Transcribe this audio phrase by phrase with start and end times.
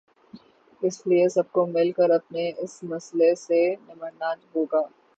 [0.81, 4.81] اس لیے سب کو مل کر اپنے اس مسئلے سے نمٹنا ہو گا۔